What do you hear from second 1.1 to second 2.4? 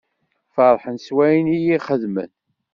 wayen iyi-xedmen.